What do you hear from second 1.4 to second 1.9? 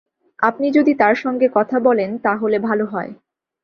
কথা